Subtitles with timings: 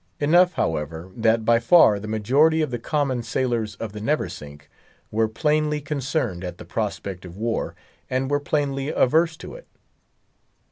[0.19, 4.67] Enough, however, that by far the majority of the common sailors of the Neversink
[5.11, 7.75] were plainly concerned at the prospect of war,
[8.09, 9.67] and were plainly averse to it.